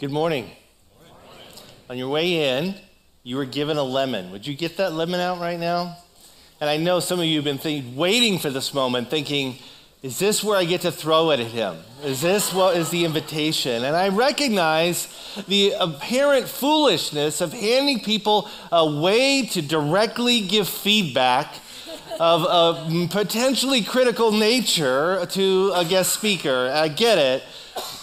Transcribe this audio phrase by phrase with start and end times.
[0.00, 0.50] Good morning.
[1.90, 2.74] On your way in,
[3.22, 4.30] you were given a lemon.
[4.30, 5.98] Would you get that lemon out right now?
[6.58, 9.58] And I know some of you have been think, waiting for this moment, thinking,
[10.02, 11.76] is this where I get to throw it at him?
[12.02, 13.84] Is this what is the invitation?
[13.84, 15.06] And I recognize
[15.46, 21.56] the apparent foolishness of handing people a way to directly give feedback
[22.20, 26.70] of a potentially critical nature to a guest speaker.
[26.70, 27.42] I get it.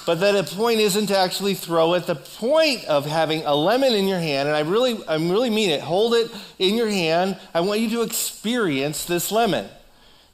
[0.08, 2.08] But that the point isn't to actually throw it.
[2.08, 5.70] The point of having a lemon in your hand, and I really, I really mean
[5.70, 7.38] it, hold it in your hand.
[7.54, 9.70] I want you to experience this lemon.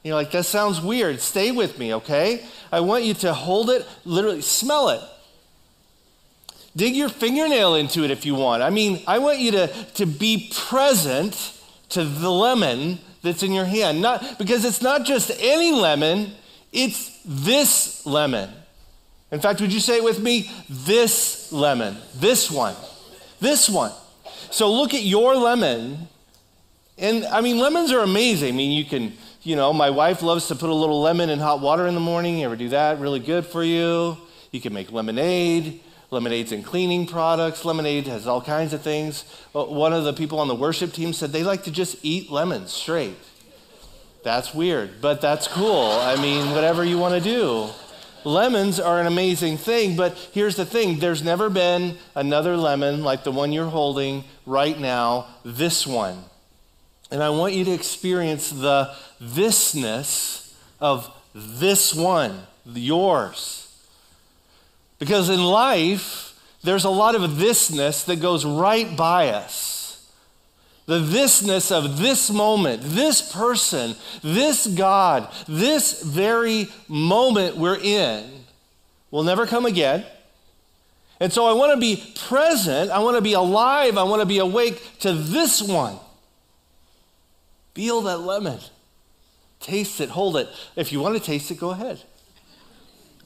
[0.02, 1.20] You're like, that sounds weird.
[1.20, 2.46] Stay with me, okay?
[2.72, 5.00] I want you to hold it, literally smell it.
[6.74, 8.62] Dig your fingernail into it if you want.
[8.62, 11.52] I mean, I want you to, to be present
[11.90, 14.00] to the lemon that's in your hand.
[14.00, 16.32] Not because it's not just any lemon,
[16.72, 18.50] it's this lemon.
[19.32, 20.50] In fact, would you say it with me?
[20.68, 22.76] This lemon, this one,
[23.40, 23.90] this one.
[24.50, 26.06] So look at your lemon.
[26.96, 28.54] And I mean, lemons are amazing.
[28.54, 31.40] I mean, you can, you know, my wife loves to put a little lemon in
[31.40, 32.38] hot water in the morning.
[32.38, 33.00] You ever do that?
[33.00, 34.16] Really good for you.
[34.52, 35.80] You can make lemonade.
[36.14, 37.64] Lemonade's in cleaning products.
[37.64, 39.24] Lemonade has all kinds of things.
[39.52, 42.72] One of the people on the worship team said they like to just eat lemons
[42.72, 43.18] straight.
[44.22, 45.90] That's weird, but that's cool.
[45.90, 47.68] I mean, whatever you want to do.
[48.22, 53.24] Lemons are an amazing thing, but here's the thing there's never been another lemon like
[53.24, 56.24] the one you're holding right now, this one.
[57.10, 63.63] And I want you to experience the thisness of this one, yours.
[65.04, 66.32] Because in life,
[66.62, 69.74] there's a lot of thisness that goes right by us
[70.86, 78.44] the thisness of this moment, this person, this God, this very moment we're in
[79.10, 80.04] will never come again.
[81.20, 84.26] And so I want to be present, I want to be alive, I want to
[84.26, 85.98] be awake to this one.
[87.74, 88.58] Feel that lemon.
[89.60, 90.48] Taste it, hold it.
[90.76, 92.02] If you want to taste it, go ahead.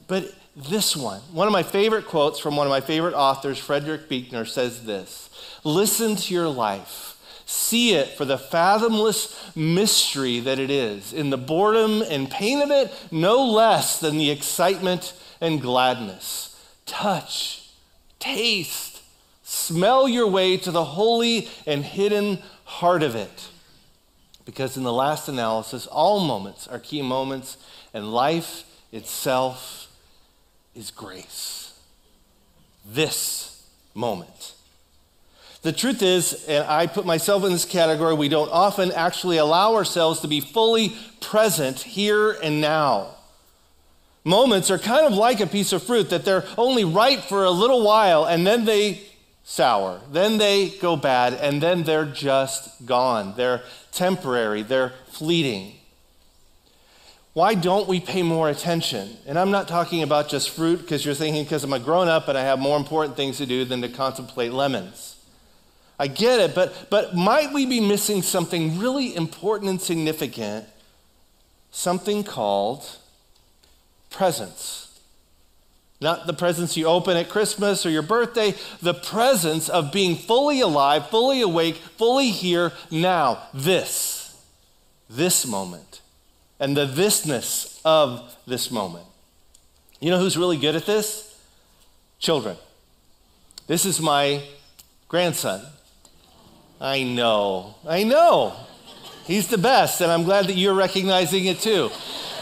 [0.07, 0.33] But
[0.67, 4.45] this one, one of my favorite quotes from one of my favorite authors, Frederick Buechner,
[4.45, 5.29] says this
[5.63, 7.09] Listen to your life
[7.49, 12.69] See it for the fathomless mystery that it is, in the boredom and pain of
[12.69, 16.55] it, no less than the excitement and gladness.
[16.85, 17.67] Touch,
[18.19, 19.01] taste,
[19.41, 23.47] smell your way to the holy and hidden heart of it.
[24.45, 27.57] Because in the last analysis, all moments are key moments,
[27.95, 29.88] and life itself
[30.79, 31.77] is grace.
[32.85, 34.53] This moment.
[35.61, 39.75] The truth is, and I put myself in this category, we don't often actually allow
[39.75, 43.09] ourselves to be fully present here and now.
[44.23, 47.51] Moments are kind of like a piece of fruit that they're only ripe for a
[47.51, 49.01] little while and then they
[49.43, 53.33] sour, then they go bad, and then they're just gone.
[53.35, 55.78] They're temporary, they're fleeting.
[57.39, 59.15] Why don't we pay more attention?
[59.25, 62.27] And I'm not talking about just fruit because you're thinking because I'm a grown up
[62.27, 65.15] and I have more important things to do than to contemplate lemons.
[65.97, 70.65] I get it, but, but might we be missing something really important and significant?
[71.71, 72.85] Something called
[74.09, 74.99] presence.
[76.01, 80.59] Not the presents you open at Christmas or your birthday, the presence of being fully
[80.59, 83.43] alive, fully awake, fully here now.
[83.53, 84.37] This,
[85.09, 85.88] this moment,
[86.59, 89.05] and the thisness of this moment.
[89.99, 91.39] You know who's really good at this?
[92.19, 92.57] Children.
[93.67, 94.43] This is my
[95.07, 95.61] grandson.
[96.81, 97.75] I know.
[97.87, 98.55] I know.
[99.25, 101.91] He's the best, and I'm glad that you're recognizing it too.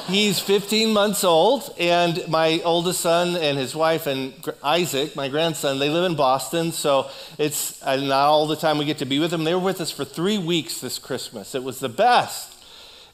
[0.08, 4.34] He's 15 months old, and my oldest son and his wife and
[4.64, 9.00] Isaac, my grandson, they live in Boston, so it's not all the time we get
[9.00, 9.44] to be with them.
[9.44, 11.56] They were with us for three weeks this Christmas.
[11.56, 12.57] It was the best.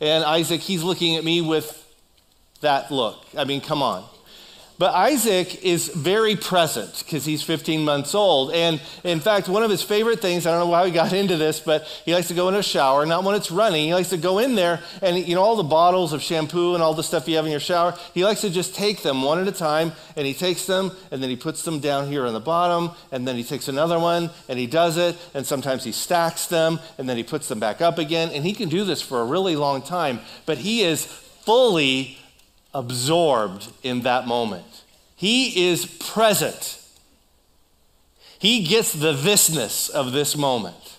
[0.03, 1.81] And Isaac, he's looking at me with
[2.59, 3.23] that look.
[3.37, 4.03] I mean, come on.
[4.79, 8.51] But Isaac is very present because he's 15 months old.
[8.51, 11.37] And in fact, one of his favorite things, I don't know how he got into
[11.37, 13.85] this, but he likes to go in a shower, not when it's running.
[13.85, 16.81] He likes to go in there and, you know, all the bottles of shampoo and
[16.81, 19.39] all the stuff you have in your shower, he likes to just take them one
[19.39, 22.33] at a time and he takes them and then he puts them down here on
[22.33, 25.15] the bottom and then he takes another one and he does it.
[25.35, 28.31] And sometimes he stacks them and then he puts them back up again.
[28.31, 32.17] And he can do this for a really long time, but he is fully
[32.73, 34.83] absorbed in that moment.
[35.15, 36.79] He is present.
[38.39, 40.97] He gets the thisness of this moment.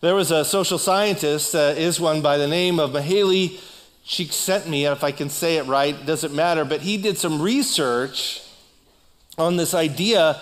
[0.00, 3.58] There was a social scientist, uh, is one by the name of Mihaly
[4.06, 8.42] Csikszentmihalyi, if I can say it right, doesn't matter, but he did some research
[9.36, 10.40] on this idea.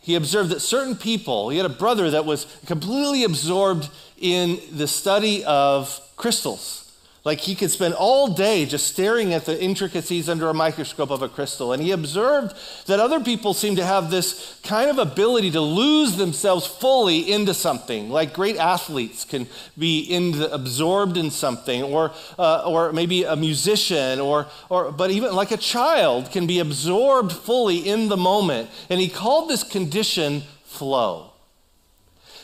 [0.00, 3.88] He observed that certain people, he had a brother that was completely absorbed
[4.20, 6.87] in the study of crystals.
[7.28, 11.20] Like he could spend all day just staring at the intricacies under a microscope of
[11.20, 11.74] a crystal.
[11.74, 16.16] And he observed that other people seem to have this kind of ability to lose
[16.16, 18.08] themselves fully into something.
[18.08, 19.46] Like great athletes can
[19.76, 25.10] be in the, absorbed in something, or, uh, or maybe a musician, or, or, but
[25.10, 28.70] even like a child can be absorbed fully in the moment.
[28.88, 31.32] And he called this condition flow.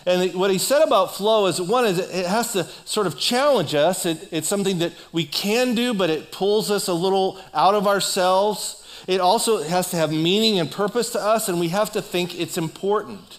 [0.06, 3.74] And what he said about flow is one is it has to sort of challenge
[3.74, 4.04] us.
[4.04, 7.86] It, it's something that we can do, but it pulls us a little out of
[7.86, 8.84] ourselves.
[9.06, 12.38] It also has to have meaning and purpose to us, and we have to think
[12.38, 13.38] it's important.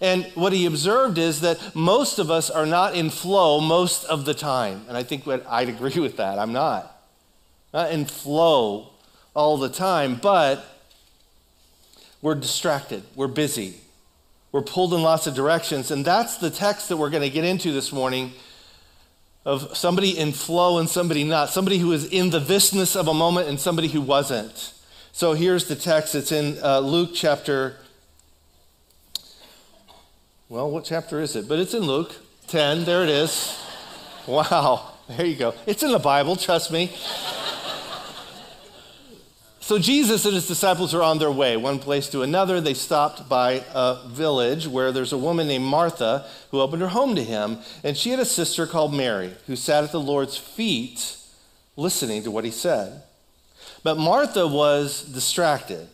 [0.00, 4.24] And what he observed is that most of us are not in flow most of
[4.24, 4.84] the time.
[4.88, 6.38] And I think what I'd agree with that.
[6.38, 6.96] I'm not.
[7.72, 8.88] Not in flow
[9.34, 10.64] all the time, but
[12.22, 13.02] we're distracted.
[13.14, 13.74] We're busy.
[14.52, 15.90] We're pulled in lots of directions.
[15.90, 18.32] And that's the text that we're going to get into this morning
[19.44, 23.14] of somebody in flow and somebody not, somebody who is in the thisness of a
[23.14, 24.74] moment and somebody who wasn't.
[25.12, 26.14] So here's the text.
[26.14, 27.76] It's in uh, Luke chapter,
[30.48, 31.48] well, what chapter is it?
[31.48, 32.14] But it's in Luke
[32.48, 32.84] 10.
[32.84, 33.58] There it is.
[34.26, 34.86] Wow.
[35.08, 35.54] There you go.
[35.66, 36.92] It's in the Bible, trust me.
[39.70, 42.60] So Jesus and his disciples are on their way, one place to another.
[42.60, 47.14] They stopped by a village where there's a woman named Martha who opened her home
[47.14, 47.58] to him.
[47.84, 51.16] And she had a sister called Mary who sat at the Lord's feet
[51.76, 53.04] listening to what he said.
[53.84, 55.86] But Martha was distracted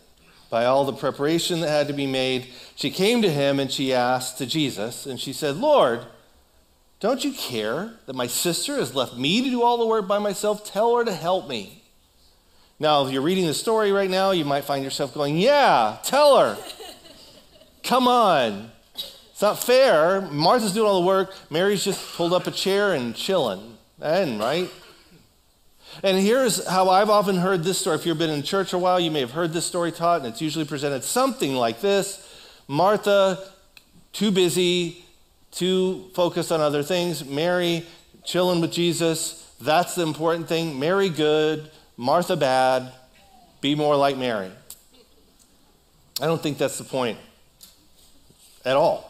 [0.49, 2.47] by all the preparation that had to be made.
[2.75, 6.03] She came to him and she asked to Jesus, and she said, Lord,
[6.99, 10.17] don't you care that my sister has left me to do all the work by
[10.17, 10.65] myself?
[10.65, 11.76] Tell her to help me.
[12.79, 16.37] Now, if you're reading the story right now, you might find yourself going, Yeah, tell
[16.37, 16.57] her.
[17.83, 18.71] Come on.
[18.93, 20.21] It's not fair.
[20.21, 21.33] Martha's doing all the work.
[21.49, 23.77] Mary's just pulled up a chair and chilling.
[24.01, 24.69] And, right?
[26.03, 27.95] And here's how I've often heard this story.
[27.95, 30.27] If you've been in church a while, you may have heard this story taught, and
[30.27, 32.23] it's usually presented something like this
[32.67, 33.39] Martha,
[34.11, 35.05] too busy,
[35.51, 37.23] too focused on other things.
[37.23, 37.85] Mary,
[38.23, 39.49] chilling with Jesus.
[39.61, 40.77] That's the important thing.
[40.77, 41.71] Mary, good.
[41.97, 42.91] Martha bad,
[43.59, 44.51] be more like Mary.
[46.21, 47.17] I don't think that's the point
[48.63, 49.07] at all.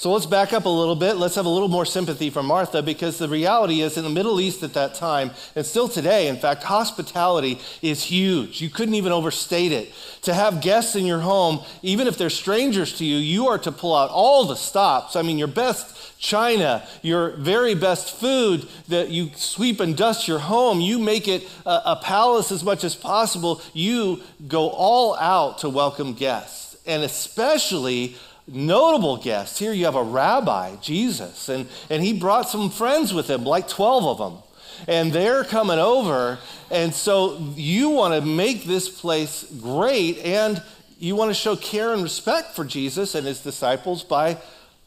[0.00, 1.18] So let's back up a little bit.
[1.18, 4.40] Let's have a little more sympathy for Martha because the reality is in the Middle
[4.40, 8.62] East at that time, and still today, in fact, hospitality is huge.
[8.62, 9.92] You couldn't even overstate it.
[10.22, 13.70] To have guests in your home, even if they're strangers to you, you are to
[13.70, 15.16] pull out all the stops.
[15.16, 20.38] I mean, your best china, your very best food, that you sweep and dust your
[20.38, 23.60] home, you make it a, a palace as much as possible.
[23.72, 29.58] You go all out to welcome guests, and especially notable guests.
[29.58, 33.66] Here you have a rabbi, Jesus, and, and he brought some friends with him, like
[33.66, 34.42] 12 of them.
[34.86, 36.38] And they're coming over,
[36.70, 40.62] and so you want to make this place great, and
[40.98, 44.38] you want to show care and respect for Jesus and his disciples by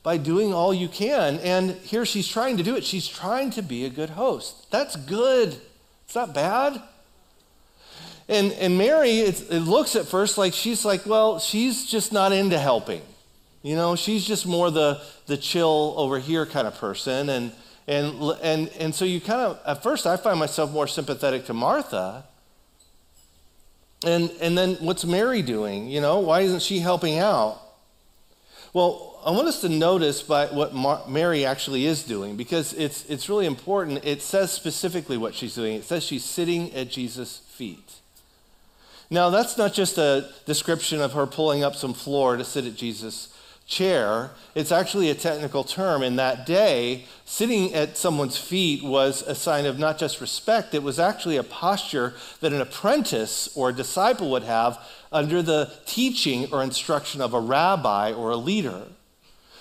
[0.03, 1.39] by doing all you can.
[1.39, 2.83] And here she's trying to do it.
[2.83, 4.69] She's trying to be a good host.
[4.69, 5.55] That's good.
[6.05, 6.81] It's not bad.
[8.27, 12.59] And, and Mary, it, looks at first like she's like, well, she's just not into
[12.59, 13.01] helping.
[13.63, 17.29] You know, she's just more the, the chill over here kind of person.
[17.29, 17.51] And,
[17.87, 21.53] and, and, and so you kind of, at first, I find myself more sympathetic to
[21.53, 22.25] Martha.
[24.05, 25.89] And, and then what's Mary doing?
[25.89, 27.61] You know, why isn't she helping out?
[28.73, 33.05] Well, I want us to notice by what Mar- Mary actually is doing because it's,
[33.05, 34.03] it's really important.
[34.03, 35.75] It says specifically what she's doing.
[35.75, 37.93] It says she's sitting at Jesus' feet.
[39.09, 42.75] Now, that's not just a description of her pulling up some floor to sit at
[42.75, 43.33] Jesus'
[43.65, 44.31] chair.
[44.55, 46.03] It's actually a technical term.
[46.03, 50.83] In that day, sitting at someone's feet was a sign of not just respect, it
[50.83, 54.79] was actually a posture that an apprentice or a disciple would have
[55.11, 58.83] under the teaching or instruction of a rabbi or a leader.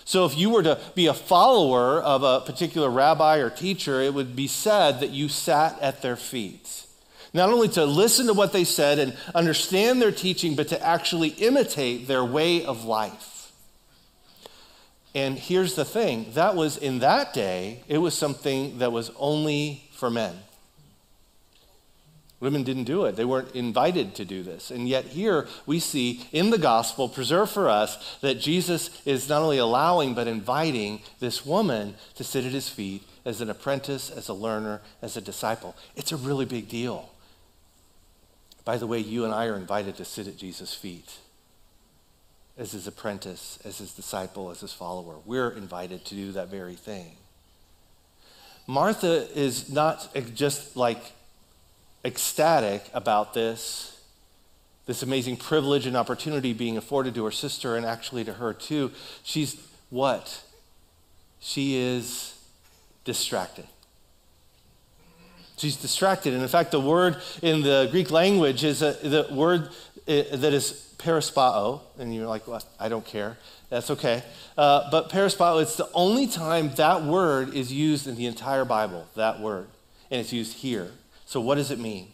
[0.04, 4.14] So, if you were to be a follower of a particular rabbi or teacher, it
[4.14, 6.86] would be said that you sat at their feet.
[7.34, 11.28] Not only to listen to what they said and understand their teaching, but to actually
[11.28, 13.52] imitate their way of life.
[15.14, 19.88] And here's the thing that was in that day, it was something that was only
[19.92, 20.34] for men.
[22.42, 23.14] Women didn't do it.
[23.14, 24.72] They weren't invited to do this.
[24.72, 29.42] And yet, here we see in the gospel, preserved for us, that Jesus is not
[29.42, 34.28] only allowing but inviting this woman to sit at his feet as an apprentice, as
[34.28, 35.76] a learner, as a disciple.
[35.94, 37.10] It's a really big deal.
[38.64, 41.18] By the way, you and I are invited to sit at Jesus' feet.
[42.56, 45.16] as his apprentice, as his disciple, as his follower.
[45.24, 47.16] We're invited to do that very thing.
[48.66, 51.00] Martha is not just like
[52.04, 54.00] ecstatic about this,
[54.86, 58.90] this amazing privilege and opportunity being afforded to her sister and actually to her too.
[59.22, 59.56] She's
[59.90, 60.42] what?
[61.40, 62.38] She is
[63.04, 63.66] distracted.
[65.56, 66.34] She's distracted.
[66.34, 69.68] And in fact, the word in the Greek language is a, the word
[70.08, 71.80] eh, that is perispao.
[71.98, 73.36] And you're like, well, I don't care.
[73.68, 74.22] That's okay.
[74.58, 79.06] Uh, but perispao, it's the only time that word is used in the entire Bible,
[79.14, 79.68] that word.
[80.10, 80.90] And it's used here.
[81.32, 82.08] So what does it mean?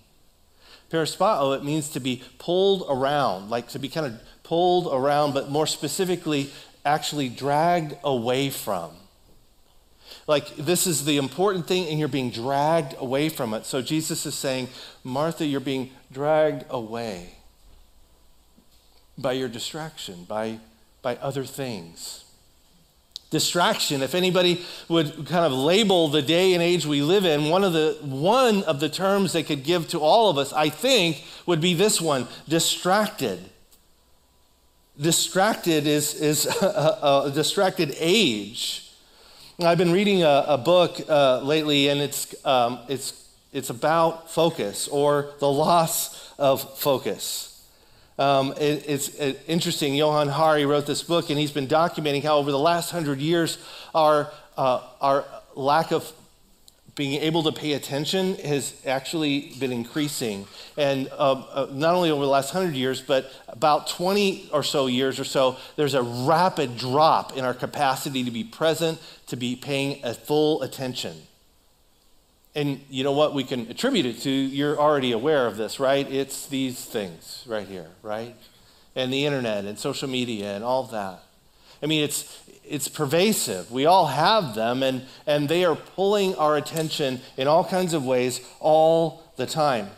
[0.92, 5.50] Perispao, it means to be pulled around, like to be kind of pulled around, but
[5.50, 6.52] more specifically,
[6.84, 8.92] actually dragged away from.
[10.28, 13.66] Like, this is the important thing, and you're being dragged away from it.
[13.66, 14.68] So, Jesus is saying,
[15.02, 17.30] Martha, you're being dragged away
[19.18, 20.60] by your distraction, by,
[21.02, 22.24] by other things.
[23.30, 27.62] Distraction, if anybody would kind of label the day and age we live in, one
[27.62, 31.22] of the, one of the terms they could give to all of us, I think,
[31.44, 33.38] would be this one distracted.
[34.98, 38.90] Distracted is, is a, a distracted age.
[39.60, 44.88] I've been reading a, a book uh, lately, and it's, um, it's, it's about focus
[44.88, 47.57] or the loss of focus.
[48.18, 49.94] Um, it, it's it, interesting.
[49.94, 53.58] Johann Hari wrote this book, and he's been documenting how over the last hundred years,
[53.94, 56.12] our, uh, our lack of
[56.98, 60.44] being able to pay attention has actually been increasing.
[60.76, 64.88] And uh, uh, not only over the last 100 years, but about 20 or so
[64.88, 69.54] years or so, there's a rapid drop in our capacity to be present, to be
[69.54, 71.14] paying a full attention.
[72.58, 73.34] And you know what?
[73.34, 76.10] We can attribute it to, you're already aware of this, right?
[76.10, 78.34] It's these things right here, right?
[78.96, 81.22] And the internet and social media and all that.
[81.80, 83.70] I mean, it's, it's pervasive.
[83.70, 88.04] We all have them, and, and they are pulling our attention in all kinds of
[88.04, 89.90] ways all the time.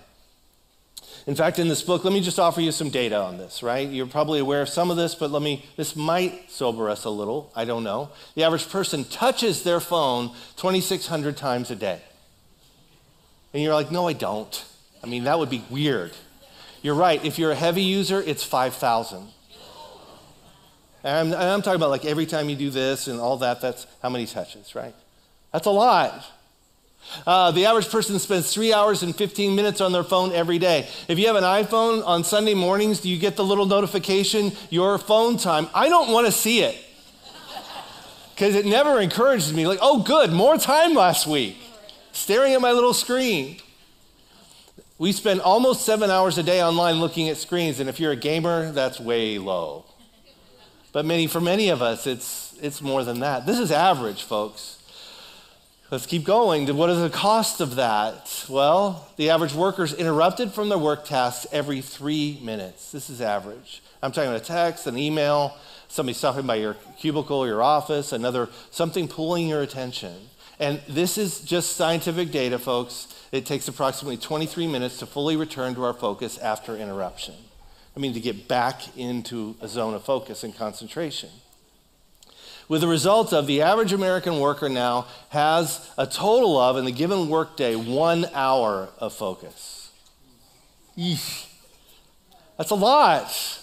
[1.27, 3.89] In fact, in this book, let me just offer you some data on this, right?
[3.89, 7.11] You're probably aware of some of this, but let me, this might sober us a
[7.11, 7.51] little.
[7.57, 8.11] I don't know.
[8.35, 12.03] The average person touches their phone 2,600 times a day.
[13.53, 14.65] And you're like, no, I don't.
[15.03, 16.13] I mean, that would be weird.
[16.83, 17.23] You're right.
[17.25, 19.29] If you're a heavy user, it's 5,000.
[21.03, 23.87] And I'm, I'm, talking about like every time you do this and all that, that's
[24.03, 24.95] how many touches, right?
[25.53, 26.25] That's a lot.
[27.27, 30.89] Uh, the average person spends three hours and 15 minutes on their phone every day.
[31.09, 34.99] If you have an iPhone on Sunday mornings, do you get the little notification, your
[34.99, 35.69] phone time?
[35.75, 36.77] I don't want to see it
[38.35, 39.67] because it never encourages me.
[39.67, 41.57] Like, oh, good, more time last week,
[42.13, 43.59] staring at my little screen.
[44.99, 48.17] We spend almost seven hours a day online looking at screens, and if you're a
[48.17, 49.87] gamer, that's way low.
[50.93, 53.47] But many, for many of us, it's, it's more than that.
[53.47, 54.77] This is average, folks.
[55.91, 56.73] Let's keep going.
[56.77, 58.47] What is the cost of that?
[58.49, 62.93] Well, the average worker is interrupted from their work tasks every three minutes.
[62.93, 63.83] This is average.
[64.01, 65.57] I'm talking about a text, an email,
[65.89, 70.15] somebody stopping by your cubicle, your office, another, something pulling your attention.
[70.61, 73.09] And this is just scientific data, folks.
[73.33, 77.35] It takes approximately 23 minutes to fully return to our focus after interruption.
[77.97, 81.31] I mean, to get back into a zone of focus and concentration.
[82.69, 86.93] With the result of the average American worker now has a total of, in the
[86.93, 89.91] given workday, one hour of focus.
[90.97, 91.47] Eesh.
[92.59, 93.61] That's a lot.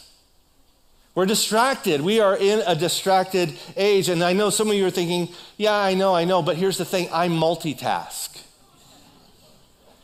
[1.17, 2.01] We're distracted.
[2.01, 4.07] We are in a distracted age.
[4.07, 6.77] And I know some of you are thinking, yeah, I know, I know, but here's
[6.77, 8.39] the thing I multitask.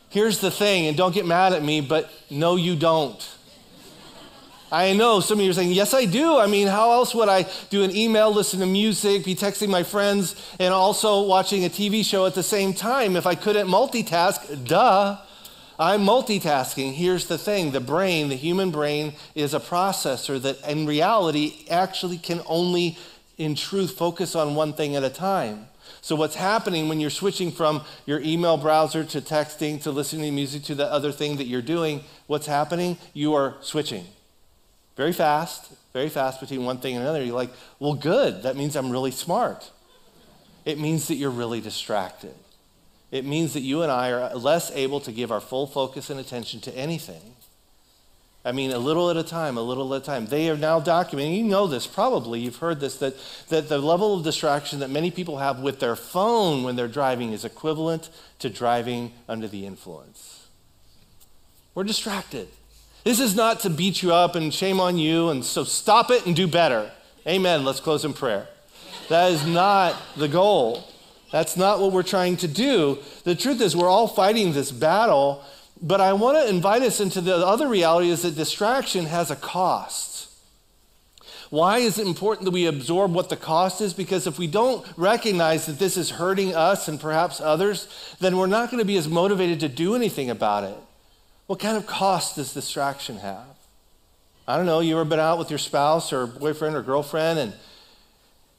[0.08, 3.30] Here's the thing, and don't get mad at me, but no, you don't.
[4.72, 6.36] I know some of you are saying, Yes, I do.
[6.36, 9.84] I mean, how else would I do an email, listen to music, be texting my
[9.84, 14.66] friends, and also watching a TV show at the same time if I couldn't multitask?
[14.66, 15.18] Duh.
[15.78, 16.94] I'm multitasking.
[16.94, 22.18] Here's the thing the brain, the human brain, is a processor that in reality actually
[22.18, 22.96] can only,
[23.38, 25.66] in truth, focus on one thing at a time.
[26.00, 30.32] So, what's happening when you're switching from your email browser to texting to listening to
[30.32, 32.04] music to the other thing that you're doing?
[32.26, 32.98] What's happening?
[33.12, 34.04] You are switching
[34.96, 37.24] very fast, very fast between one thing and another.
[37.24, 38.42] You're like, well, good.
[38.42, 39.70] That means I'm really smart.
[40.64, 42.34] It means that you're really distracted.
[43.14, 46.18] It means that you and I are less able to give our full focus and
[46.18, 47.36] attention to anything.
[48.44, 50.26] I mean, a little at a time, a little at a time.
[50.26, 53.14] They are now documenting, you know this probably, you've heard this, that,
[53.50, 57.32] that the level of distraction that many people have with their phone when they're driving
[57.32, 60.48] is equivalent to driving under the influence.
[61.76, 62.48] We're distracted.
[63.04, 66.26] This is not to beat you up and shame on you, and so stop it
[66.26, 66.90] and do better.
[67.28, 67.64] Amen.
[67.64, 68.48] Let's close in prayer.
[69.08, 70.88] That is not the goal.
[71.34, 73.00] That's not what we're trying to do.
[73.24, 75.42] The truth is, we're all fighting this battle,
[75.82, 79.34] but I want to invite us into the other reality is that distraction has a
[79.34, 80.30] cost.
[81.50, 83.92] Why is it important that we absorb what the cost is?
[83.92, 87.88] Because if we don't recognize that this is hurting us and perhaps others,
[88.20, 90.76] then we're not going to be as motivated to do anything about it.
[91.48, 93.56] What kind of cost does distraction have?
[94.46, 97.54] I don't know, you ever been out with your spouse or boyfriend or girlfriend and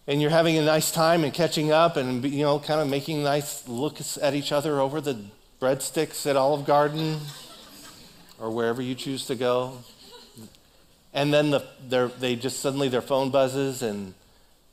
[0.08, 3.24] and you're having a nice time and catching up and you know kind of making
[3.24, 5.20] nice looks at each other over the
[5.60, 7.20] breadsticks at Olive Garden
[8.40, 9.80] or wherever you choose to go.
[11.14, 14.14] And then the, they just suddenly their phone buzzes and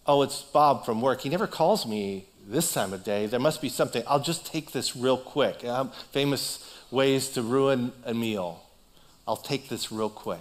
[0.06, 1.20] oh, it's Bob from work.
[1.20, 3.26] He never calls me this time of day.
[3.26, 4.02] There must be something.
[4.08, 5.64] I'll just take this real quick.
[5.64, 8.64] Um, famous ways to ruin a meal.
[9.26, 10.40] I'll take this real quick.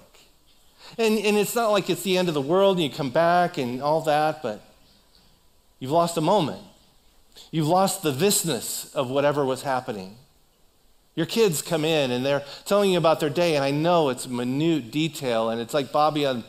[0.97, 3.59] And, and it's not like it's the end of the world and you come back
[3.59, 4.61] and all that, but
[5.81, 6.61] you've lost a moment.
[7.51, 10.15] You've lost the thisness of whatever was happening.
[11.15, 14.27] Your kids come in and they're telling you about their day, and I know it's
[14.27, 16.45] minute detail, and it's like Bobby on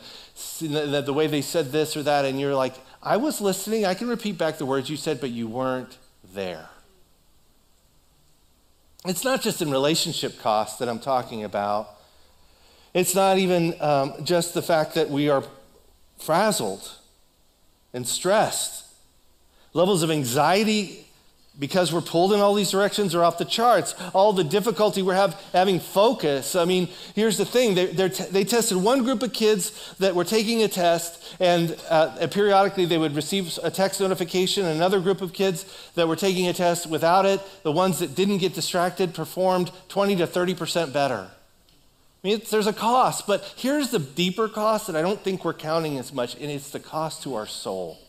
[0.59, 4.07] the way they said this or that, and you're like, I was listening, I can
[4.07, 5.97] repeat back the words you said, but you weren't
[6.33, 6.69] there.
[9.05, 11.89] It's not just in relationship costs that I'm talking about.
[12.93, 15.43] It's not even um, just the fact that we are
[16.17, 16.89] frazzled
[17.93, 18.82] and stressed.
[19.73, 21.03] Levels of anxiety
[21.59, 23.93] because we're pulled in all these directions are off the charts.
[24.13, 26.55] All the difficulty we're have, having focus.
[26.55, 30.63] I mean, here's the thing they, they tested one group of kids that were taking
[30.63, 34.65] a test, and uh, periodically they would receive a text notification.
[34.65, 38.39] Another group of kids that were taking a test without it, the ones that didn't
[38.39, 41.29] get distracted, performed 20 to 30% better.
[42.23, 45.53] I mean, there's a cost, but here's the deeper cost that I don't think we're
[45.53, 47.99] counting as much, and it's the cost to our soul.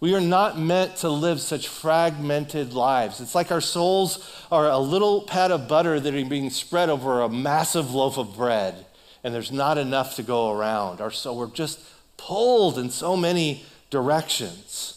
[0.00, 3.20] We are not meant to live such fragmented lives.
[3.20, 7.20] It's like our souls are a little pat of butter that are being spread over
[7.20, 8.86] a massive loaf of bread,
[9.22, 11.02] and there's not enough to go around.
[11.02, 11.80] Our soul, we're just
[12.16, 14.96] pulled in so many directions.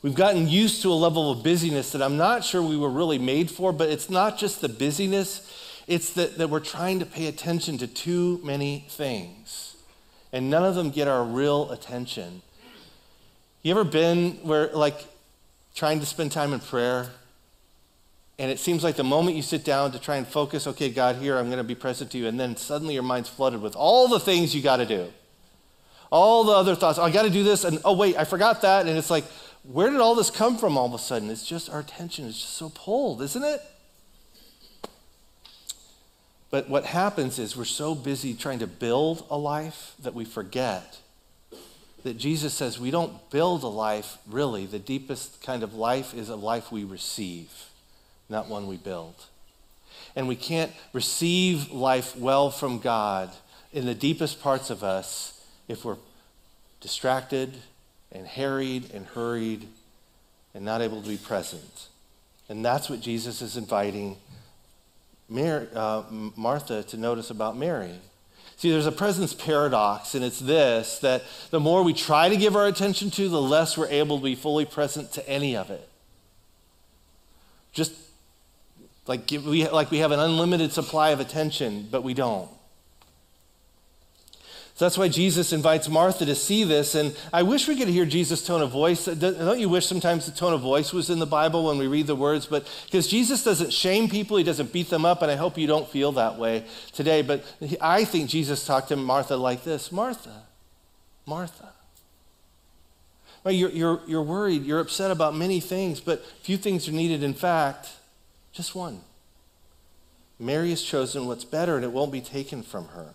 [0.00, 3.18] We've gotten used to a level of busyness that I'm not sure we were really
[3.18, 5.50] made for, but it's not just the busyness,
[5.88, 9.76] it's that, that we're trying to pay attention to too many things.
[10.32, 12.42] And none of them get our real attention.
[13.64, 15.06] You ever been where, like,
[15.74, 17.08] trying to spend time in prayer,
[18.38, 21.16] and it seems like the moment you sit down to try and focus, okay, God,
[21.16, 23.74] here, I'm going to be present to you, and then suddenly your mind's flooded with
[23.74, 25.10] all the things you got to do.
[26.10, 28.60] All the other thoughts, oh, I got to do this, and oh, wait, I forgot
[28.60, 28.86] that.
[28.86, 29.24] And it's like,
[29.62, 31.30] where did all this come from all of a sudden?
[31.30, 33.62] It's just our attention is just so pulled, isn't it?
[36.50, 40.98] But what happens is we're so busy trying to build a life that we forget
[42.04, 44.66] that Jesus says we don't build a life, really.
[44.66, 47.50] The deepest kind of life is a life we receive,
[48.28, 49.14] not one we build.
[50.14, 53.30] And we can't receive life well from God
[53.72, 55.96] in the deepest parts of us if we're
[56.80, 57.56] distracted
[58.12, 59.66] and harried and hurried
[60.54, 61.88] and not able to be present.
[62.48, 64.18] And that's what Jesus is inviting
[65.28, 66.02] Mary, uh,
[66.36, 67.94] Martha to notice about Mary.
[68.56, 72.54] See, there's a presence paradox, and it's this that the more we try to give
[72.56, 75.88] our attention to, the less we're able to be fully present to any of it.
[77.72, 77.92] Just
[79.06, 82.48] like we, like we have an unlimited supply of attention, but we don't.
[84.74, 86.96] So that's why Jesus invites Martha to see this.
[86.96, 89.06] And I wish we could hear Jesus' tone of voice.
[89.06, 91.86] Uh, don't you wish sometimes the tone of voice was in the Bible when we
[91.86, 92.46] read the words?
[92.46, 95.22] But because Jesus doesn't shame people, he doesn't beat them up.
[95.22, 97.22] And I hope you don't feel that way today.
[97.22, 97.44] But
[97.80, 100.42] I think Jesus talked to Martha like this Martha,
[101.24, 101.72] Martha.
[103.46, 107.22] You're, you're, you're worried, you're upset about many things, but few things are needed.
[107.22, 107.90] In fact,
[108.52, 109.02] just one.
[110.40, 113.14] Mary has chosen what's better, and it won't be taken from her.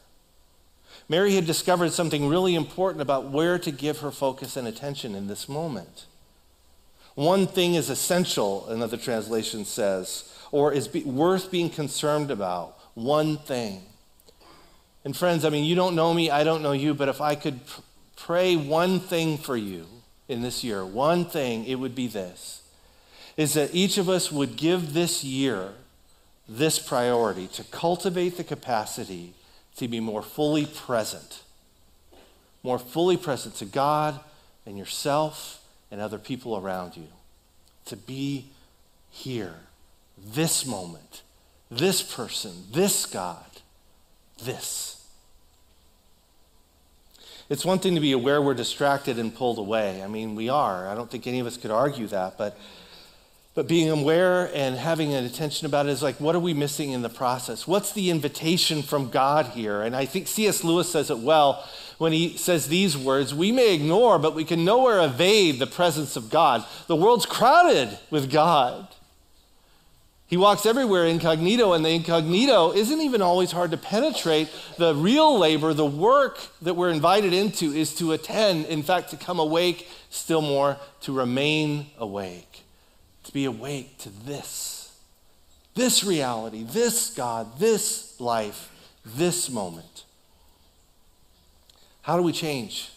[1.09, 5.25] Mary had discovered something really important about where to give her focus and attention in
[5.25, 6.05] this moment.
[7.15, 12.79] One thing is essential, another translation says, or is be, worth being concerned about.
[12.93, 13.81] One thing.
[15.03, 17.33] And friends, I mean, you don't know me, I don't know you, but if I
[17.33, 17.81] could pr-
[18.15, 19.87] pray one thing for you
[20.27, 22.61] in this year, one thing, it would be this
[23.35, 25.71] is that each of us would give this year
[26.49, 29.33] this priority to cultivate the capacity
[29.79, 31.43] to be more fully present,
[32.63, 34.19] more fully present to God
[34.65, 37.07] and yourself and other people around you.
[37.85, 38.49] To be
[39.09, 39.55] here,
[40.17, 41.23] this moment,
[41.71, 43.45] this person, this God,
[44.43, 45.07] this.
[47.49, 50.03] It's one thing to be aware we're distracted and pulled away.
[50.03, 50.87] I mean, we are.
[50.87, 52.57] I don't think any of us could argue that, but
[53.59, 56.91] but being aware and having an attention about it is like, what are we missing
[56.91, 57.67] in the process?
[57.67, 59.81] What's the invitation from God here?
[59.81, 60.63] And I think C.S.
[60.63, 61.67] Lewis says it well
[61.97, 66.15] when he says these words We may ignore, but we can nowhere evade the presence
[66.15, 66.63] of God.
[66.87, 68.87] The world's crowded with God.
[70.25, 74.49] He walks everywhere incognito, and the incognito isn't even always hard to penetrate.
[74.77, 79.17] The real labor, the work that we're invited into, is to attend, in fact, to
[79.17, 82.63] come awake, still more, to remain awake,
[83.23, 84.95] to be awake to this,
[85.75, 88.71] this reality, this God, this life,
[89.05, 90.03] this moment.
[92.01, 92.91] How do we change?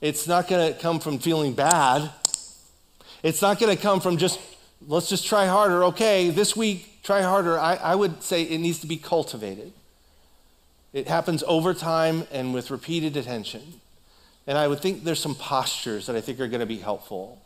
[0.00, 2.10] It's not going to come from feeling bad.
[3.22, 4.38] It's not going to come from just
[4.86, 5.84] let's just try harder.
[5.84, 7.58] Okay, this week, try harder.
[7.58, 9.72] I, I would say it needs to be cultivated.
[10.92, 13.80] It happens over time and with repeated attention.
[14.46, 17.43] And I would think there's some postures that I think are going to be helpful.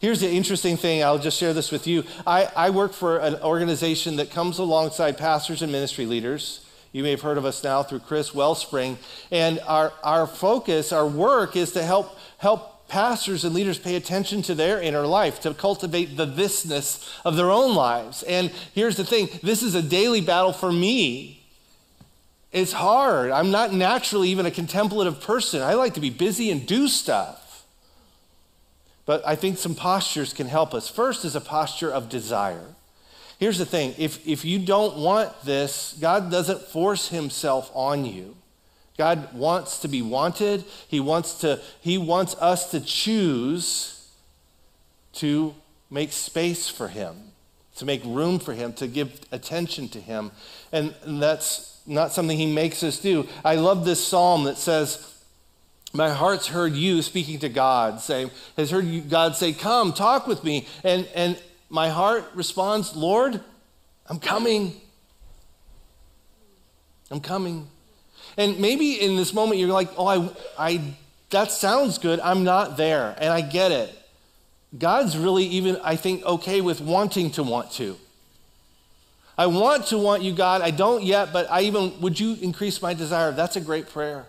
[0.00, 2.04] Here's the interesting thing, I'll just share this with you.
[2.26, 6.64] I, I work for an organization that comes alongside pastors and ministry leaders.
[6.92, 8.98] You may have heard of us now through Chris Wellspring.
[9.32, 14.42] And our, our focus, our work is to help, help pastors and leaders pay attention
[14.42, 18.22] to their inner life, to cultivate the thisness of their own lives.
[18.22, 21.42] And here's the thing this is a daily battle for me.
[22.52, 23.32] It's hard.
[23.32, 25.60] I'm not naturally even a contemplative person.
[25.60, 27.43] I like to be busy and do stuff.
[29.06, 30.88] But I think some postures can help us.
[30.88, 32.64] First is a posture of desire.
[33.38, 38.36] Here's the thing if, if you don't want this, God doesn't force himself on you.
[38.96, 40.64] God wants to be wanted.
[40.88, 43.94] He wants, to, he wants us to choose
[45.14, 45.54] to
[45.90, 47.16] make space for Him,
[47.76, 50.30] to make room for Him, to give attention to Him.
[50.72, 53.26] And that's not something He makes us do.
[53.44, 55.13] I love this psalm that says,
[55.94, 60.42] my heart's heard you speaking to God, say, has heard God say, Come, talk with
[60.42, 60.66] me.
[60.82, 63.40] And, and my heart responds, Lord,
[64.06, 64.74] I'm coming.
[67.10, 67.68] I'm coming.
[68.36, 70.80] And maybe in this moment you're like, oh, I, I,
[71.30, 72.18] that sounds good.
[72.20, 73.14] I'm not there.
[73.18, 73.96] And I get it.
[74.76, 77.96] God's really even, I think, okay with wanting to want to.
[79.38, 80.62] I want to want you, God.
[80.62, 83.30] I don't yet, but I even, would you increase my desire?
[83.30, 84.26] That's a great prayer.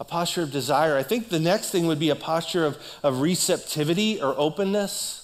[0.00, 0.96] A posture of desire.
[0.96, 5.20] I think the next thing would be a posture of, of receptivity or openness.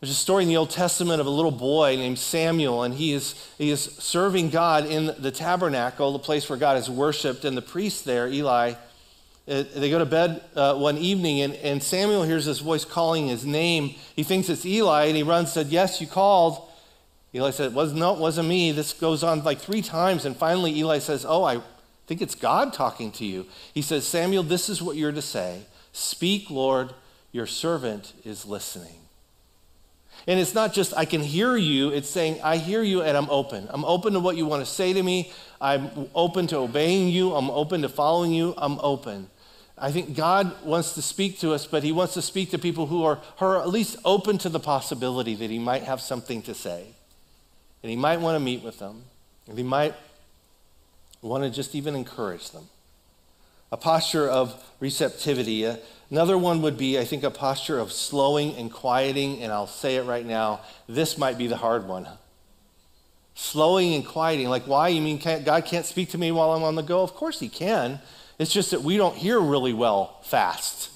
[0.00, 3.12] There's a story in the Old Testament of a little boy named Samuel, and he
[3.12, 7.56] is, he is serving God in the tabernacle, the place where God is worshiped, and
[7.56, 8.74] the priest there, Eli,
[9.46, 13.28] uh, they go to bed uh, one evening, and, and Samuel hears this voice calling
[13.28, 13.94] his name.
[14.16, 16.66] He thinks it's Eli, and he runs and said, Yes, you called.
[17.34, 18.72] Eli said, was, No, it wasn't me.
[18.72, 21.60] This goes on like three times, and finally Eli says, Oh, I
[22.06, 23.46] think it's God talking to you.
[23.72, 25.62] He says, Samuel, this is what you're to say
[25.92, 26.92] Speak, Lord,
[27.32, 28.96] your servant is listening.
[30.26, 33.28] And it's not just, I can hear you, it's saying, I hear you and I'm
[33.28, 33.66] open.
[33.70, 35.32] I'm open to what you want to say to me.
[35.60, 37.34] I'm open to obeying you.
[37.34, 38.54] I'm open to following you.
[38.56, 39.28] I'm open.
[39.76, 42.86] I think God wants to speak to us, but He wants to speak to people
[42.86, 46.42] who are, who are at least open to the possibility that He might have something
[46.42, 46.86] to say.
[47.82, 49.02] And He might want to meet with them.
[49.48, 49.94] And He might
[51.28, 52.68] want to just even encourage them.
[53.72, 55.66] A posture of receptivity.
[55.66, 55.76] Uh,
[56.10, 59.96] another one would be, I think, a posture of slowing and quieting, and I'll say
[59.96, 60.60] it right now.
[60.88, 62.06] This might be the hard one.
[63.34, 64.48] Slowing and quieting.
[64.48, 64.88] Like, why?
[64.88, 67.02] You mean can't, God can't speak to me while I'm on the go?
[67.02, 68.00] Of course He can.
[68.38, 70.90] It's just that we don't hear really well fast.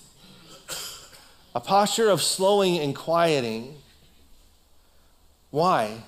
[1.54, 3.76] A posture of slowing and quieting.
[5.50, 6.02] Why?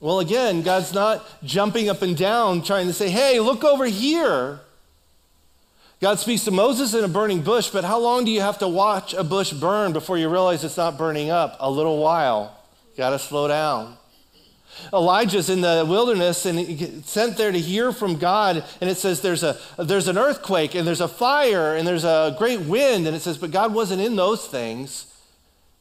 [0.00, 4.60] Well, again, God's not jumping up and down trying to say, hey, look over here.
[6.00, 8.68] God speaks to Moses in a burning bush, but how long do you have to
[8.68, 11.56] watch a bush burn before you realize it's not burning up?
[11.58, 12.54] A little while.
[12.98, 13.96] Got to slow down.
[14.92, 19.42] Elijah's in the wilderness and sent there to hear from God, and it says there's,
[19.42, 23.20] a, there's an earthquake and there's a fire and there's a great wind, and it
[23.20, 25.06] says, but God wasn't in those things.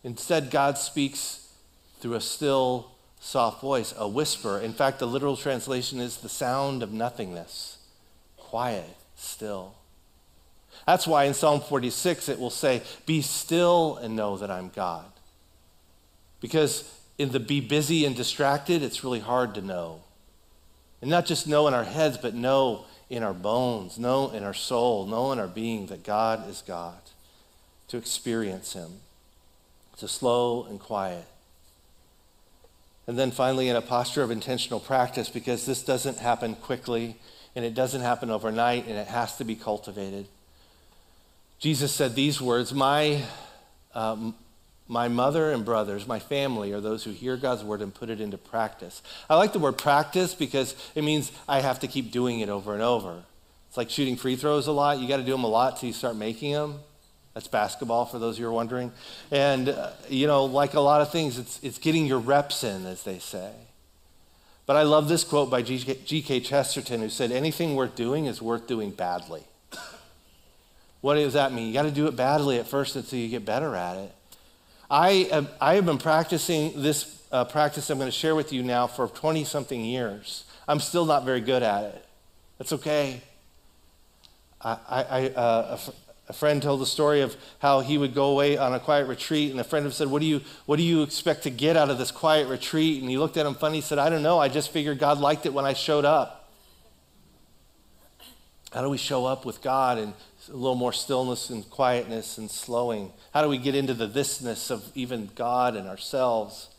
[0.05, 1.51] Instead, God speaks
[1.99, 2.91] through a still,
[3.25, 4.59] soft voice, a whisper.
[4.59, 7.79] In fact, the literal translation is the sound of nothingness,
[8.37, 9.73] quiet, still.
[10.85, 15.05] That's why in Psalm 46 it will say, Be still and know that I'm God.
[16.39, 20.03] Because in the be busy and distracted, it's really hard to know.
[21.01, 24.53] And not just know in our heads, but know in our bones, know in our
[24.53, 27.01] soul, know in our being that God is God,
[27.87, 28.99] to experience Him,
[29.97, 31.25] to slow and quiet.
[33.07, 37.17] And then finally, in a posture of intentional practice, because this doesn't happen quickly
[37.55, 40.27] and it doesn't happen overnight and it has to be cultivated.
[41.59, 43.23] Jesus said these words My,
[43.93, 44.35] um,
[44.87, 48.19] my mother and brothers, my family, are those who hear God's word and put it
[48.19, 49.01] into practice.
[49.29, 52.73] I like the word practice because it means I have to keep doing it over
[52.73, 53.23] and over.
[53.67, 54.99] It's like shooting free throws a lot.
[54.99, 56.79] You got to do them a lot till you start making them.
[57.35, 58.91] That's basketball, for those of you who are wondering.
[59.29, 62.85] And, uh, you know, like a lot of things, it's, it's getting your reps in,
[62.87, 63.51] as they say.
[64.65, 66.39] But I love this quote by G.K.
[66.39, 69.43] Chesterton, who said, Anything worth doing is worth doing badly.
[71.01, 71.67] What does that mean?
[71.67, 74.11] You got to do it badly at first until you get better at it.
[74.89, 78.87] I I have been practicing this uh, practice I'm going to share with you now
[78.87, 80.45] for 20 something years.
[80.67, 82.05] I'm still not very good at it.
[82.57, 83.21] That's okay.
[84.61, 85.77] I, I, uh,
[86.27, 89.51] a friend told the story of how he would go away on a quiet retreat,
[89.51, 91.97] and a friend said, what do, you, what do you expect to get out of
[91.97, 93.01] this quiet retreat?
[93.01, 93.81] And he looked at him funny.
[93.81, 94.39] Said, I don't know.
[94.39, 96.49] I just figured God liked it when I showed up.
[98.73, 100.13] How do we show up with God and
[100.49, 103.11] a little more stillness and quietness and slowing?
[103.33, 106.69] How do we get into the thisness of even God and ourselves?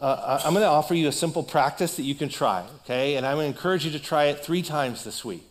[0.00, 3.16] Uh, I'm going to offer you a simple practice that you can try, okay?
[3.16, 5.47] And I'm going to encourage you to try it three times this week.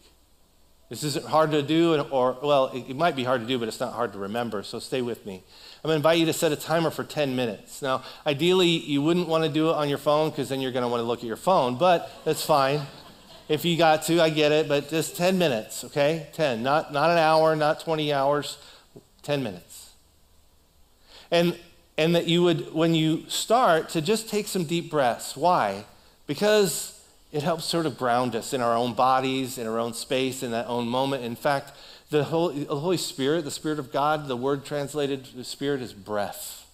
[0.90, 3.80] This isn't hard to do, or, well, it, might be hard to do, but it's
[3.80, 5.44] not hard to remember, so stay with me.
[5.84, 7.82] I'm going to invite you to set a timer for 10 minutes.
[7.82, 10.84] Now, ideally, you wouldn't want to do it on your phone because then you're going
[10.84, 12.82] to want to look at your phone, but that's fine.
[13.50, 16.28] If you got to, I get it, but just 10 minutes, okay?
[16.34, 18.58] 10, not, not an hour, not 20 hours,
[19.24, 19.92] 10 minutes.
[21.32, 21.58] And,
[21.98, 25.36] and that you would, when you start, to just take some deep breaths.
[25.36, 25.84] Why?
[26.28, 26.97] Because
[27.32, 30.52] it helps sort of ground us in our own bodies, in our own space, in
[30.52, 31.24] that own moment.
[31.24, 31.72] In fact,
[32.10, 35.94] the Holy, the Holy Spirit, the Spirit of God, the word translated the Spirit is
[35.94, 36.66] breath.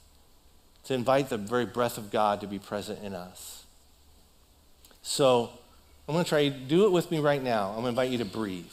[0.85, 3.63] To invite the very breath of God to be present in us.
[5.01, 5.49] So
[6.07, 7.69] I'm going to try do it with me right now.
[7.69, 8.65] I'm going to invite you to breathe.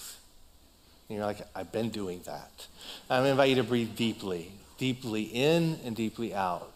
[1.08, 2.66] And you're like, I've been doing that.
[3.08, 6.72] I'm going to invite you to breathe deeply, deeply in and deeply out.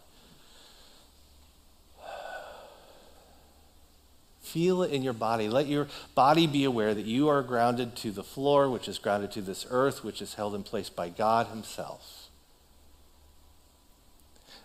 [4.55, 5.49] Feel it in your body.
[5.49, 9.33] Let your body be aware that you are grounded to the floor, which is grounded
[9.33, 12.29] to this earth, which is held in place by God Himself.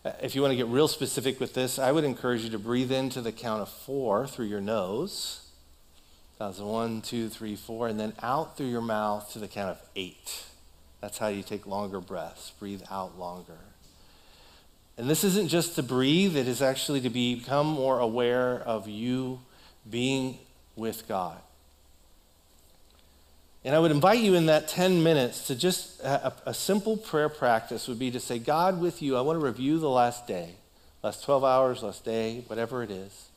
[0.05, 2.59] Uh, if you want to get real specific with this, I would encourage you to
[2.59, 5.47] breathe into the count of four through your nose.
[6.37, 9.81] That's one, two, three, four, and then out through your mouth to the count of
[9.95, 10.43] eight.
[11.01, 12.51] That's how you take longer breaths.
[12.59, 13.57] Breathe out longer.
[14.99, 19.39] And this isn't just to breathe, it is actually to become more aware of you
[19.87, 20.37] being
[20.75, 21.37] with God.
[23.65, 26.95] And I would invite you in that 10 minutes to just uh, a, a, simple
[26.95, 30.27] prayer practice would be to say, God, with you, I want to review the last
[30.27, 30.51] day,
[31.03, 33.27] last 12 hours, last day, whatever it is.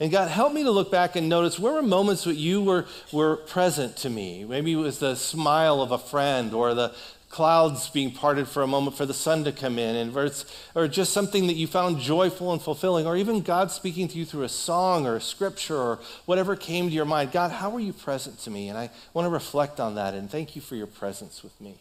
[0.00, 2.86] And God, help me to look back and notice where were moments that you were,
[3.12, 4.44] were present to me.
[4.44, 6.94] Maybe it was the smile of a friend or the,
[7.34, 10.30] clouds being parted for a moment for the sun to come in, and or,
[10.76, 14.24] or just something that you found joyful and fulfilling, or even God speaking to you
[14.24, 17.32] through a song or a scripture or whatever came to your mind.
[17.32, 18.68] God, how were you present to me?
[18.68, 21.74] And I want to reflect on that and thank you for your presence with me.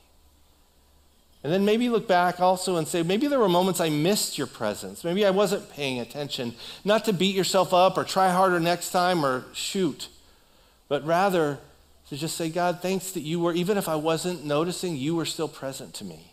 [1.44, 4.48] And then maybe look back also and say, maybe there were moments I missed your
[4.48, 5.04] presence.
[5.04, 6.56] Maybe I wasn't paying attention.
[6.84, 10.08] Not to beat yourself up or try harder next time or shoot,
[10.88, 11.60] but rather
[12.14, 15.26] to just say, God, thanks that you were, even if I wasn't noticing, you were
[15.26, 16.32] still present to me.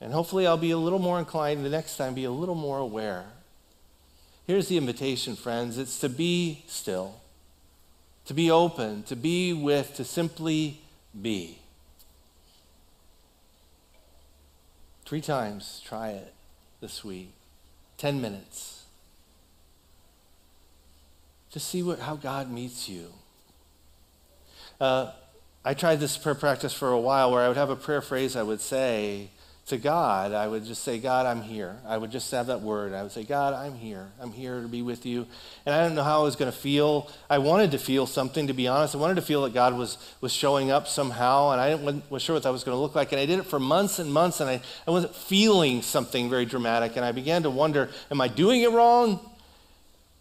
[0.00, 2.78] And hopefully I'll be a little more inclined the next time, be a little more
[2.78, 3.26] aware.
[4.46, 7.20] Here's the invitation, friends it's to be still,
[8.24, 10.80] to be open, to be with, to simply
[11.20, 11.58] be.
[15.04, 16.32] Three times, try it
[16.80, 17.28] this week.
[17.98, 18.84] 10 minutes.
[21.50, 23.12] Just see what, how God meets you.
[24.80, 25.10] Uh,
[25.64, 28.36] I tried this prayer practice for a while where I would have a prayer phrase
[28.36, 29.30] I would say
[29.66, 30.32] to God.
[30.32, 31.76] I would just say, God, I'm here.
[31.86, 32.94] I would just have that word.
[32.94, 34.06] I would say, God, I'm here.
[34.20, 35.26] I'm here to be with you.
[35.66, 37.10] And I didn't know how I was going to feel.
[37.28, 38.94] I wanted to feel something, to be honest.
[38.94, 42.22] I wanted to feel that God was, was showing up somehow, and I wasn't was
[42.22, 43.12] sure what that was going to look like.
[43.12, 46.46] And I did it for months and months, and I, I wasn't feeling something very
[46.46, 46.96] dramatic.
[46.96, 49.20] And I began to wonder, am I doing it wrong?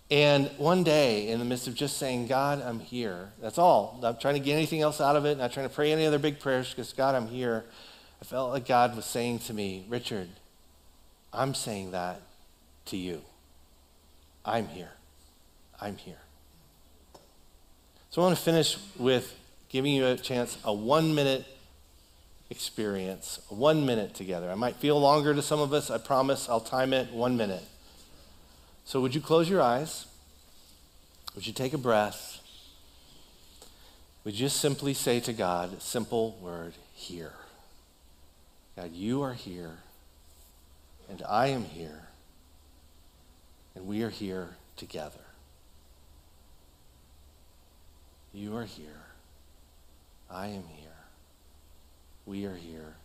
[0.10, 4.00] And one day, in the midst of just saying, God, I'm here, that's all.
[4.02, 6.20] Not trying to get anything else out of it, not trying to pray any other
[6.20, 7.66] big prayers, just, God, I'm here.
[8.22, 10.30] I felt like God was saying to me, Richard,
[11.34, 12.22] I'm saying that
[12.86, 13.22] to you.
[14.46, 14.92] I'm here.
[15.82, 16.20] I'm here.
[18.10, 19.38] So I want to finish with
[19.70, 21.46] giving you a chance, a one minute
[22.50, 24.50] experience, one minute together.
[24.50, 25.92] I might feel longer to some of us.
[25.92, 27.64] I promise I'll time it one minute.
[28.88, 30.06] So, would you close your eyes?
[31.36, 32.40] Would you take a breath?
[34.24, 37.34] Would you just simply say to God, simple word, here?
[38.78, 39.80] God, you are here,
[41.10, 42.08] and I am here,
[43.76, 45.20] and we are here together.
[48.34, 49.04] You are here.
[50.32, 50.92] I am here.
[52.26, 52.96] We are here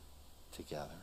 [0.53, 1.02] together.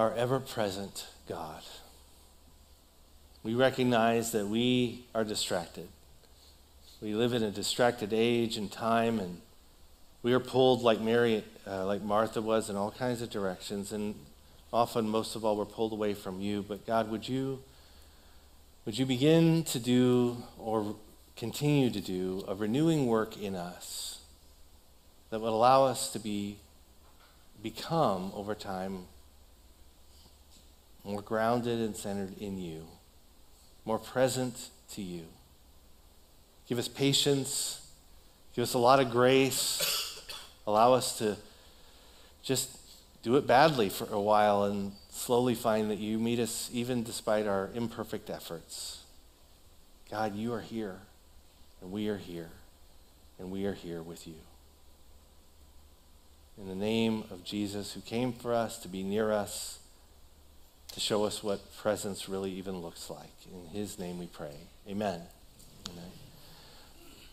[0.00, 1.62] Our ever present God.
[3.42, 5.88] We recognize that we are distracted.
[7.02, 9.42] We live in a distracted age and time, and
[10.22, 13.92] we are pulled like Mary, uh, like Martha was, in all kinds of directions.
[13.92, 14.14] And
[14.72, 16.64] often, most of all, we're pulled away from you.
[16.66, 17.62] But God, would you,
[18.86, 20.96] would you begin to do or
[21.36, 24.20] continue to do a renewing work in us
[25.28, 26.56] that would allow us to be
[27.62, 29.04] become over time
[31.04, 32.86] more grounded and centered in you,
[33.84, 35.24] more present to you.
[36.68, 37.90] Give us patience,
[38.54, 40.22] give us a lot of grace,
[40.66, 41.36] allow us to
[42.42, 42.76] just
[43.22, 47.46] do it badly for a while and slowly find that you meet us even despite
[47.46, 49.02] our imperfect efforts.
[50.10, 50.96] God, you are here,
[51.80, 52.50] and we are here,
[53.38, 54.34] and we are here with you.
[56.56, 59.79] In the name of Jesus, who came for us to be near us,
[60.92, 63.32] to show us what presence really even looks like.
[63.52, 64.54] In his name we pray.
[64.88, 65.20] Amen.
[65.90, 66.10] Amen.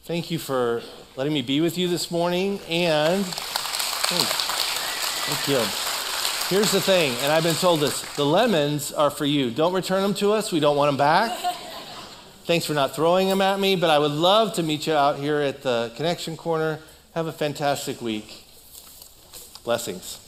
[0.03, 0.81] Thank you for
[1.15, 2.59] letting me be with you this morning.
[2.69, 3.25] And
[5.25, 5.61] thank you.
[6.49, 9.51] Here's the thing, and I've been told this the lemons are for you.
[9.51, 11.37] Don't return them to us, we don't want them back.
[12.45, 15.17] Thanks for not throwing them at me, but I would love to meet you out
[15.17, 16.79] here at the Connection Corner.
[17.13, 18.45] Have a fantastic week.
[19.65, 20.26] Blessings.